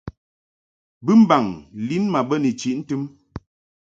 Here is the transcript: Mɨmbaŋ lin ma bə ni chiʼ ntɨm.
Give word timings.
Mɨmbaŋ 1.05 1.45
lin 1.87 2.03
ma 2.13 2.19
bə 2.27 2.35
ni 2.43 2.51
chiʼ 2.59 2.75
ntɨm. 2.79 3.03